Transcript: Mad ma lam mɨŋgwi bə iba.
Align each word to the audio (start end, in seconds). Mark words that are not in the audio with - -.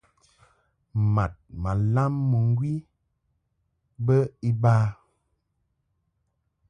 Mad 1.13 1.33
ma 1.61 1.71
lam 1.93 2.13
mɨŋgwi 2.29 2.73
bə 4.05 4.15
iba. 4.49 4.75